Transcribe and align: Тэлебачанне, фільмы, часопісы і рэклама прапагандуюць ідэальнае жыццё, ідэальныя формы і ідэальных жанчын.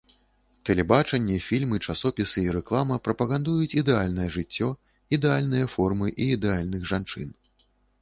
Тэлебачанне, 0.69 1.35
фільмы, 1.47 1.77
часопісы 1.87 2.39
і 2.47 2.55
рэклама 2.57 2.97
прапагандуюць 3.09 3.77
ідэальнае 3.83 4.29
жыццё, 4.41 4.73
ідэальныя 5.21 5.73
формы 5.79 6.07
і 6.21 6.33
ідэальных 6.41 6.81
жанчын. 6.95 7.35